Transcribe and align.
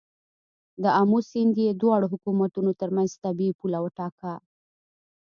د 0.83 0.85
آمو 1.01 1.19
سیند 1.29 1.55
یې 1.63 1.69
د 1.73 1.77
دواړو 1.81 2.05
حکومتونو 2.13 2.71
تر 2.79 2.89
منځ 2.95 3.09
طبیعي 3.23 3.53
پوله 3.59 3.79
وټاکه. 3.81 4.33